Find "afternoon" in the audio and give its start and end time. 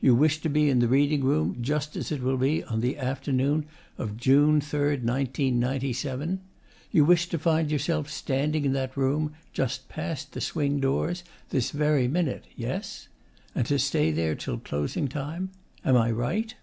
2.98-3.66